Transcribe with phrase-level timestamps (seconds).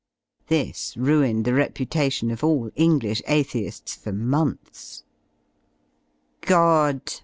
[0.47, 5.03] '"This ruined the reputation of all English Athcifts for months!
[6.41, 7.01] God